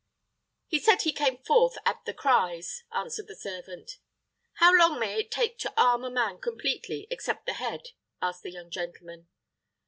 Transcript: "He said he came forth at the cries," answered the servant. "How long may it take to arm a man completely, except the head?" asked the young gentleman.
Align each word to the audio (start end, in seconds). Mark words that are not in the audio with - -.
"He 0.65 0.79
said 0.79 1.03
he 1.03 1.13
came 1.13 1.37
forth 1.43 1.77
at 1.85 2.05
the 2.05 2.13
cries," 2.15 2.81
answered 2.91 3.27
the 3.27 3.35
servant. 3.35 3.99
"How 4.53 4.73
long 4.75 4.99
may 4.99 5.19
it 5.19 5.29
take 5.29 5.59
to 5.59 5.71
arm 5.79 6.03
a 6.03 6.09
man 6.09 6.39
completely, 6.39 7.05
except 7.11 7.45
the 7.45 7.53
head?" 7.53 7.89
asked 8.19 8.41
the 8.41 8.49
young 8.49 8.71
gentleman. 8.71 9.27